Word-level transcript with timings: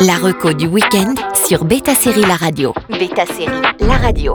La 0.00 0.16
reco 0.16 0.54
du 0.54 0.66
week-end 0.66 1.14
sur 1.46 1.66
Beta 1.66 1.94
Série 1.94 2.22
La 2.22 2.36
Radio. 2.36 2.72
Beta 2.88 3.26
Série 3.26 3.60
La 3.80 3.98
Radio. 3.98 4.32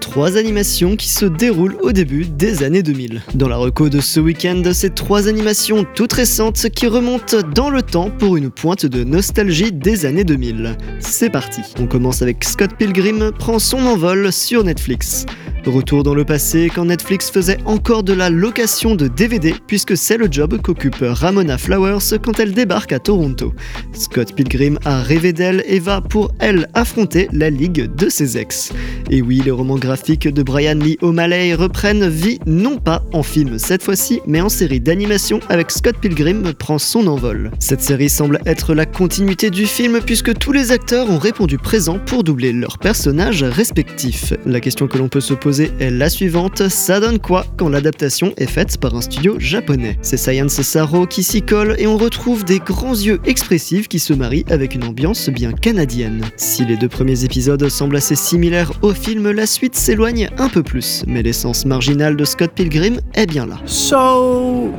Trois 0.00 0.36
animations 0.36 0.94
qui 0.94 1.08
se 1.08 1.24
déroulent 1.24 1.76
au 1.82 1.90
début 1.90 2.24
des 2.24 2.62
années 2.62 2.84
2000. 2.84 3.20
Dans 3.34 3.48
la 3.48 3.56
reco 3.56 3.88
de 3.88 4.00
ce 4.00 4.20
week-end, 4.20 4.62
c'est 4.72 4.94
trois 4.94 5.26
animations 5.26 5.84
toutes 5.96 6.12
récentes 6.12 6.68
qui 6.70 6.86
remontent 6.86 7.38
dans 7.52 7.68
le 7.68 7.82
temps 7.82 8.10
pour 8.10 8.36
une 8.36 8.50
pointe 8.50 8.86
de 8.86 9.02
nostalgie 9.02 9.72
des 9.72 10.06
années 10.06 10.24
2000. 10.24 10.76
C'est 11.00 11.30
parti. 11.30 11.62
On 11.80 11.86
commence 11.86 12.22
avec 12.22 12.44
Scott 12.44 12.70
Pilgrim 12.78 13.32
prend 13.32 13.58
son 13.58 13.78
envol 13.86 14.32
sur 14.32 14.62
Netflix. 14.62 15.26
Retour 15.66 16.02
dans 16.02 16.14
le 16.14 16.24
passé 16.24 16.70
quand 16.74 16.86
Netflix 16.86 17.30
faisait 17.30 17.58
encore 17.66 18.02
de 18.02 18.14
la 18.14 18.30
location 18.30 18.94
de 18.94 19.08
DVD 19.08 19.54
puisque 19.66 19.94
c'est 19.94 20.16
le 20.16 20.26
job 20.30 20.58
qu'occupe 20.62 20.96
Ramona 21.02 21.58
Flowers 21.58 22.18
quand 22.22 22.40
elle 22.40 22.54
débarque 22.54 22.92
à 22.92 22.98
Toronto. 22.98 23.52
Scott 23.92 24.34
Pilgrim 24.34 24.78
a 24.86 25.02
rêvé 25.02 25.34
d'elle 25.34 25.62
et 25.66 25.78
va 25.78 26.00
pour 26.00 26.32
elle 26.38 26.68
affronter 26.72 27.28
la 27.32 27.50
ligue 27.50 27.94
de 27.94 28.08
ses 28.08 28.38
ex. 28.38 28.72
Et 29.10 29.20
oui, 29.20 29.42
les 29.44 29.50
romans 29.50 29.76
graphiques 29.76 30.28
de 30.28 30.42
Brian 30.42 30.76
Lee 30.76 30.96
O'Malley 31.02 31.54
reprennent 31.54 32.08
vie 32.08 32.38
non 32.46 32.78
pas 32.78 33.02
en 33.12 33.22
film 33.22 33.58
cette 33.58 33.82
fois-ci, 33.82 34.20
mais 34.26 34.40
en 34.40 34.48
série 34.48 34.80
d'animation 34.80 35.40
avec 35.50 35.70
Scott 35.70 35.96
Pilgrim 36.00 36.54
prend 36.54 36.78
son 36.78 37.06
envol. 37.06 37.50
Cette 37.58 37.82
série 37.82 38.08
semble 38.08 38.40
être 38.46 38.72
la 38.72 38.86
continuité 38.86 39.50
du 39.50 39.66
film 39.66 40.00
puisque 40.04 40.32
tous 40.38 40.52
les 40.52 40.72
acteurs 40.72 41.10
ont 41.10 41.18
répondu 41.18 41.58
présent 41.58 41.98
pour 41.98 42.24
doubler 42.24 42.52
leurs 42.54 42.78
personnages 42.78 43.44
respectifs. 43.44 44.32
La 44.46 44.60
question 44.60 44.86
que 44.86 44.96
l'on 44.96 45.08
peut 45.08 45.20
se 45.20 45.34
poser 45.34 45.49
est 45.58 45.90
la 45.90 46.08
suivante, 46.08 46.68
ça 46.68 47.00
donne 47.00 47.18
quoi 47.18 47.44
quand 47.56 47.68
l'adaptation 47.68 48.32
est 48.36 48.46
faite 48.46 48.78
par 48.78 48.94
un 48.94 49.00
studio 49.00 49.36
japonais? 49.38 49.98
C'est 50.02 50.16
Science 50.16 50.60
Saro 50.62 51.06
qui 51.06 51.22
s'y 51.22 51.42
colle 51.42 51.74
et 51.78 51.86
on 51.86 51.96
retrouve 51.96 52.44
des 52.44 52.58
grands 52.58 52.94
yeux 52.94 53.20
expressifs 53.24 53.88
qui 53.88 53.98
se 53.98 54.12
marient 54.12 54.44
avec 54.50 54.74
une 54.74 54.84
ambiance 54.84 55.28
bien 55.28 55.52
canadienne. 55.52 56.24
Si 56.36 56.64
les 56.64 56.76
deux 56.76 56.88
premiers 56.88 57.24
épisodes 57.24 57.68
semblent 57.68 57.96
assez 57.96 58.14
similaires 58.14 58.72
au 58.82 58.92
film, 58.92 59.30
la 59.30 59.46
suite 59.46 59.74
s'éloigne 59.74 60.28
un 60.38 60.48
peu 60.48 60.62
plus, 60.62 61.02
mais 61.06 61.22
l'essence 61.22 61.64
marginale 61.64 62.16
de 62.16 62.24
Scott 62.24 62.52
Pilgrim 62.54 63.00
est 63.14 63.26
bien 63.26 63.46
là. 63.46 63.56
So, 63.66 64.72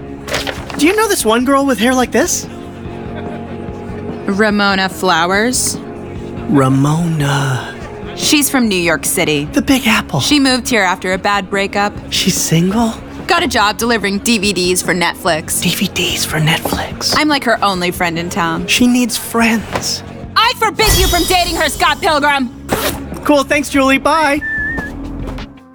do 0.79 0.85
you 0.85 0.93
know 0.93 1.07
this 1.09 1.25
one 1.25 1.45
girl 1.45 1.65
with 1.65 1.79
hair 1.79 1.93
like 1.93 2.11
this? 2.11 2.47
Ramona 4.27 4.87
Flowers? 4.87 5.77
Ramona. 6.53 7.80
She's 8.21 8.49
from 8.49 8.67
New 8.69 8.77
York 8.77 9.03
City. 9.03 9.45
The 9.45 9.61
Big 9.63 9.87
Apple. 9.87 10.19
She 10.21 10.39
moved 10.39 10.69
here 10.69 10.83
after 10.83 11.11
a 11.13 11.17
bad 11.17 11.49
breakup. 11.49 11.91
She's 12.11 12.35
single? 12.39 12.93
Got 13.27 13.43
a 13.43 13.47
job 13.47 13.77
delivering 13.77 14.19
DVDs 14.19 14.83
for 14.85 14.93
Netflix. 14.93 15.61
DVDs 15.63 16.25
for 16.25 16.37
Netflix. 16.37 17.13
I'm 17.17 17.27
like 17.27 17.43
her 17.45 17.61
only 17.63 17.89
friend 17.91 18.19
in 18.19 18.29
town. 18.29 18.67
She 18.67 18.87
needs 18.87 19.17
friends. 19.17 20.03
I 20.35 20.53
forbid 20.57 20.97
you 20.97 21.07
from 21.07 21.23
dating 21.23 21.55
her, 21.55 21.67
Scott 21.67 21.99
Pilgrim! 21.99 22.67
Cool, 23.25 23.43
thanks, 23.43 23.69
Julie. 23.69 23.97
Bye. 23.97 24.39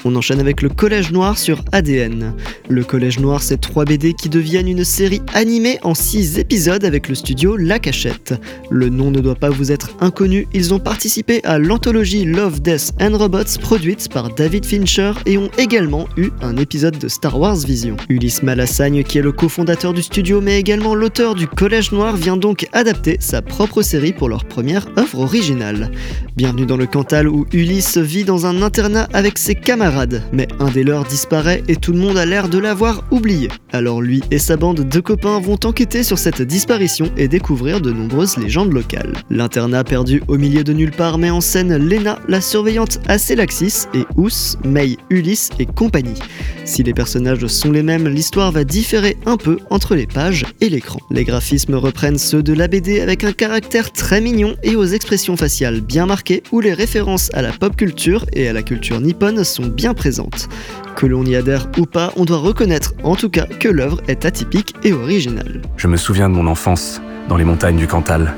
On 0.08 0.14
enchaîne 0.14 0.38
avec 0.38 0.62
le 0.62 0.68
Collège 0.68 1.10
Noir 1.10 1.36
sur 1.36 1.64
ADN. 1.72 2.32
Le 2.68 2.84
Collège 2.84 3.18
Noir, 3.18 3.42
c'est 3.42 3.60
trois 3.60 3.84
BD 3.84 4.14
qui 4.14 4.28
deviennent 4.28 4.68
une 4.68 4.84
série 4.84 5.20
animée 5.34 5.80
en 5.82 5.94
6 5.94 6.38
épisodes 6.38 6.84
avec 6.84 7.08
le 7.08 7.16
studio 7.16 7.56
La 7.56 7.80
Cachette. 7.80 8.32
Le 8.70 8.88
nom 8.88 9.10
ne 9.10 9.18
doit 9.18 9.34
pas 9.34 9.50
vous 9.50 9.72
être 9.72 9.90
inconnu, 10.00 10.46
ils 10.54 10.72
ont 10.72 10.78
participé 10.78 11.40
à 11.42 11.58
l'anthologie 11.58 12.24
Love, 12.24 12.62
Death 12.62 12.92
and 13.00 13.18
Robots 13.18 13.58
produite 13.60 14.08
par 14.08 14.32
David 14.32 14.64
Fincher 14.64 15.10
et 15.26 15.38
ont 15.38 15.50
également 15.58 16.06
eu 16.16 16.28
un 16.40 16.56
épisode 16.56 16.98
de 16.98 17.08
Star 17.08 17.36
Wars 17.40 17.56
Vision. 17.56 17.96
Ulysse 18.08 18.44
Malassagne, 18.44 19.02
qui 19.02 19.18
est 19.18 19.22
le 19.22 19.32
cofondateur 19.32 19.92
du 19.92 20.02
studio 20.02 20.40
mais 20.40 20.60
également 20.60 20.94
l'auteur 20.94 21.34
du 21.34 21.48
Collège 21.48 21.90
Noir, 21.90 22.14
vient 22.14 22.36
donc 22.36 22.68
adapter 22.72 23.16
sa 23.18 23.42
propre 23.42 23.82
série 23.82 24.12
pour 24.12 24.28
leur 24.28 24.44
première 24.44 24.86
œuvre 24.98 25.18
originale. 25.18 25.90
Bienvenue 26.36 26.66
dans 26.66 26.76
le 26.76 26.86
Cantal 26.86 27.26
où 27.26 27.44
Ulysse 27.52 27.98
vit 27.98 28.22
dans 28.22 28.46
un 28.46 28.62
internat 28.62 29.08
avec 29.12 29.36
ses 29.36 29.56
camarades 29.56 29.95
mais 30.32 30.48
un 30.60 30.70
des 30.70 30.84
leurs 30.84 31.04
disparaît 31.04 31.62
et 31.68 31.76
tout 31.76 31.92
le 31.92 31.98
monde 31.98 32.18
a 32.18 32.26
l'air 32.26 32.48
de 32.48 32.58
l'avoir 32.58 33.04
oublié. 33.10 33.48
Alors 33.72 34.02
lui 34.02 34.22
et 34.30 34.38
sa 34.38 34.56
bande 34.56 34.86
de 34.86 35.00
copains 35.00 35.40
vont 35.40 35.58
enquêter 35.64 36.02
sur 36.02 36.18
cette 36.18 36.42
disparition 36.42 37.10
et 37.16 37.28
découvrir 37.28 37.80
de 37.80 37.92
nombreuses 37.92 38.36
légendes 38.36 38.72
locales. 38.72 39.14
L'internat 39.30 39.84
perdu 39.84 40.22
au 40.28 40.36
milieu 40.36 40.64
de 40.64 40.72
nulle 40.72 40.90
part 40.90 41.18
met 41.18 41.30
en 41.30 41.40
scène 41.40 41.76
Lena, 41.76 42.18
la 42.28 42.40
surveillante 42.40 43.00
assez 43.06 43.34
laxis, 43.34 43.86
et 43.94 44.04
Ous, 44.16 44.56
May, 44.64 44.96
Ulysse 45.10 45.50
et 45.58 45.66
compagnie. 45.66 46.18
Si 46.64 46.82
les 46.82 46.92
personnages 46.92 47.46
sont 47.46 47.70
les 47.70 47.82
mêmes, 47.82 48.08
l'histoire 48.08 48.52
va 48.52 48.64
différer 48.64 49.16
un 49.24 49.36
peu 49.36 49.58
entre 49.70 49.94
les 49.94 50.06
pages 50.06 50.44
et 50.60 50.68
l'écran. 50.68 50.98
Les 51.10 51.24
graphismes 51.24 51.74
reprennent 51.74 52.18
ceux 52.18 52.42
de 52.42 52.52
la 52.52 52.68
BD 52.68 53.00
avec 53.00 53.24
un 53.24 53.32
caractère 53.32 53.92
très 53.92 54.20
mignon 54.20 54.56
et 54.62 54.76
aux 54.76 54.84
expressions 54.84 55.36
faciales 55.36 55.80
bien 55.80 56.06
marquées 56.06 56.42
où 56.52 56.60
les 56.60 56.74
références 56.74 57.30
à 57.34 57.42
la 57.42 57.52
pop 57.52 57.76
culture 57.76 58.26
et 58.32 58.48
à 58.48 58.52
la 58.52 58.62
culture 58.62 59.00
nippone 59.00 59.44
sont 59.44 59.66
bien 59.66 59.85
présente. 59.94 60.48
Que 60.94 61.06
l'on 61.06 61.24
y 61.24 61.36
adhère 61.36 61.66
ou 61.78 61.86
pas, 61.86 62.12
on 62.16 62.24
doit 62.24 62.38
reconnaître 62.38 62.92
en 63.04 63.16
tout 63.16 63.28
cas 63.28 63.46
que 63.46 63.68
l'œuvre 63.68 64.00
est 64.08 64.24
atypique 64.24 64.74
et 64.82 64.92
originale. 64.92 65.62
Je 65.76 65.88
me 65.88 65.96
souviens 65.96 66.28
de 66.28 66.34
mon 66.34 66.46
enfance, 66.46 67.00
dans 67.28 67.36
les 67.36 67.44
montagnes 67.44 67.76
du 67.76 67.86
Cantal, 67.86 68.34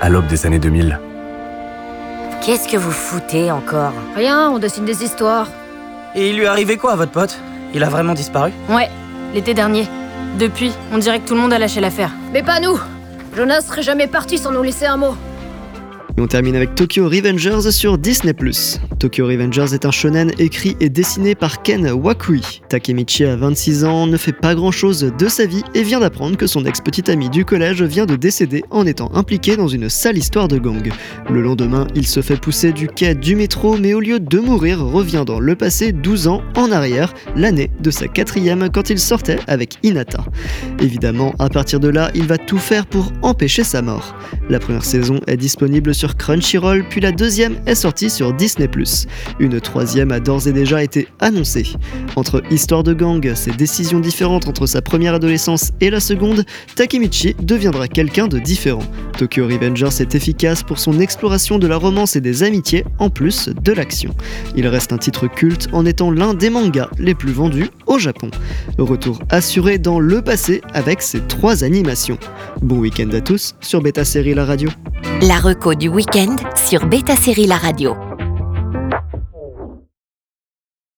à 0.00 0.08
l'aube 0.08 0.26
des 0.26 0.46
années 0.46 0.58
2000. 0.58 0.98
Qu'est-ce 2.42 2.68
que 2.68 2.76
vous 2.76 2.90
foutez 2.90 3.50
encore? 3.50 3.92
Rien, 4.16 4.50
on 4.50 4.58
dessine 4.58 4.84
des 4.84 5.04
histoires. 5.04 5.48
Et 6.14 6.30
il 6.30 6.36
lui 6.36 6.44
est 6.44 6.48
arrivé 6.48 6.76
quoi 6.76 6.92
à 6.92 6.96
votre 6.96 7.12
pote? 7.12 7.38
Il 7.74 7.84
a 7.84 7.88
vraiment 7.88 8.14
disparu? 8.14 8.52
Ouais, 8.68 8.88
l'été 9.34 9.52
dernier. 9.54 9.86
Depuis, 10.38 10.72
on 10.92 10.98
dirait 10.98 11.20
que 11.20 11.28
tout 11.28 11.34
le 11.34 11.40
monde 11.40 11.52
a 11.52 11.58
lâché 11.58 11.80
l'affaire. 11.80 12.10
Mais 12.32 12.42
pas 12.42 12.60
nous 12.60 12.78
Jonas 13.36 13.62
serait 13.62 13.82
jamais 13.82 14.06
parti 14.06 14.38
sans 14.38 14.50
nous 14.52 14.62
laisser 14.62 14.86
un 14.86 14.96
mot. 14.96 15.14
On 16.20 16.26
termine 16.26 16.54
avec 16.54 16.74
Tokyo 16.74 17.08
Revengers 17.08 17.70
sur 17.70 17.96
Disney+. 17.96 18.34
Tokyo 18.98 19.26
Revengers 19.26 19.72
est 19.72 19.86
un 19.86 19.90
shonen 19.90 20.30
écrit 20.38 20.76
et 20.78 20.90
dessiné 20.90 21.34
par 21.34 21.62
Ken 21.62 21.90
Wakui. 21.90 22.60
Takemichi 22.68 23.24
a 23.24 23.36
26 23.36 23.86
ans, 23.86 24.06
ne 24.06 24.18
fait 24.18 24.34
pas 24.34 24.54
grand 24.54 24.70
chose 24.70 25.00
de 25.18 25.28
sa 25.28 25.46
vie 25.46 25.62
et 25.74 25.82
vient 25.82 26.00
d'apprendre 26.00 26.36
que 26.36 26.46
son 26.46 26.66
ex-petit 26.66 27.10
ami 27.10 27.30
du 27.30 27.46
collège 27.46 27.82
vient 27.82 28.04
de 28.04 28.16
décéder 28.16 28.62
en 28.68 28.84
étant 28.84 29.10
impliqué 29.14 29.56
dans 29.56 29.68
une 29.68 29.88
sale 29.88 30.18
histoire 30.18 30.46
de 30.46 30.58
gang. 30.58 30.92
Le 31.30 31.40
lendemain, 31.40 31.86
il 31.94 32.06
se 32.06 32.20
fait 32.20 32.36
pousser 32.36 32.72
du 32.72 32.86
quai 32.86 33.14
du 33.14 33.34
métro 33.34 33.78
mais 33.78 33.94
au 33.94 34.00
lieu 34.00 34.20
de 34.20 34.38
mourir, 34.40 34.84
revient 34.84 35.24
dans 35.26 35.40
le 35.40 35.56
passé 35.56 35.92
12 35.92 36.28
ans 36.28 36.42
en 36.54 36.70
arrière, 36.70 37.14
l'année 37.34 37.70
de 37.80 37.90
sa 37.90 38.08
quatrième 38.08 38.68
quand 38.68 38.90
il 38.90 38.98
sortait 38.98 39.38
avec 39.46 39.78
Hinata. 39.82 40.26
Évidemment, 40.80 41.34
à 41.38 41.48
partir 41.48 41.80
de 41.80 41.88
là, 41.88 42.10
il 42.14 42.26
va 42.26 42.36
tout 42.36 42.58
faire 42.58 42.84
pour 42.84 43.10
empêcher 43.22 43.64
sa 43.64 43.80
mort. 43.80 44.14
La 44.50 44.58
première 44.58 44.84
saison 44.84 45.20
est 45.26 45.38
disponible 45.38 45.94
Crunchyroll, 46.16 46.84
puis 46.88 47.00
la 47.00 47.12
deuxième 47.12 47.56
est 47.66 47.74
sortie 47.74 48.10
sur 48.10 48.32
Disney+. 48.32 48.68
Une 49.38 49.60
troisième 49.60 50.12
a 50.12 50.20
d'ores 50.20 50.46
et 50.46 50.52
déjà 50.52 50.82
été 50.82 51.08
annoncée. 51.20 51.66
Entre 52.16 52.42
histoire 52.50 52.82
de 52.82 52.94
gang, 52.94 53.34
ses 53.34 53.52
décisions 53.52 54.00
différentes 54.00 54.48
entre 54.48 54.66
sa 54.66 54.82
première 54.82 55.14
adolescence 55.14 55.72
et 55.80 55.90
la 55.90 56.00
seconde, 56.00 56.44
Takemichi 56.76 57.34
deviendra 57.40 57.88
quelqu'un 57.88 58.28
de 58.28 58.38
différent. 58.38 58.82
Tokyo 59.18 59.46
Revengers 59.46 60.00
est 60.00 60.14
efficace 60.14 60.62
pour 60.62 60.78
son 60.78 61.00
exploration 61.00 61.58
de 61.58 61.66
la 61.66 61.76
romance 61.76 62.16
et 62.16 62.20
des 62.20 62.42
amitiés, 62.42 62.84
en 62.98 63.10
plus 63.10 63.48
de 63.48 63.72
l'action. 63.72 64.14
Il 64.56 64.66
reste 64.66 64.92
un 64.92 64.98
titre 64.98 65.26
culte 65.26 65.68
en 65.72 65.84
étant 65.84 66.10
l'un 66.10 66.34
des 66.34 66.50
mangas 66.50 66.88
les 66.98 67.14
plus 67.14 67.32
vendus 67.32 67.70
au 67.86 67.98
Japon. 67.98 68.30
Retour 68.78 69.18
assuré 69.30 69.78
dans 69.78 70.00
le 70.00 70.22
passé 70.22 70.62
avec 70.74 71.02
ses 71.02 71.20
trois 71.20 71.64
animations. 71.64 72.18
Bon 72.62 72.78
week-end 72.78 73.10
à 73.12 73.20
tous 73.20 73.54
sur 73.60 73.80
Beta 73.82 74.04
Série 74.04 74.34
La 74.34 74.44
Radio. 74.44 74.70
La 75.22 75.38
reco 75.38 75.74
du 75.74 75.88
week-end 75.88 76.36
sur 76.56 76.86
Beta 76.86 77.14
Série 77.14 77.46
La 77.46 77.58
Radio. 77.58 78.09